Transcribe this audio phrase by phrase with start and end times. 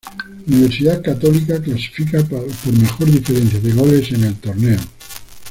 [0.47, 4.79] Universidad Católica clasifica por mejor diferencia de goles en el torneo.